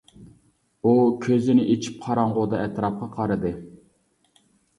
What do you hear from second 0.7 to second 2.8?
ئۇ كۆزىنى ئېچىپ قاراڭغۇدا